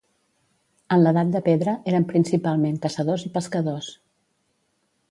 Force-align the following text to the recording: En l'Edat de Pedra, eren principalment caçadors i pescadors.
En 0.95 1.03
l'Edat 1.03 1.29
de 1.35 1.41
Pedra, 1.49 1.75
eren 1.93 2.09
principalment 2.15 2.81
caçadors 2.87 3.29
i 3.31 3.33
pescadors. 3.39 3.93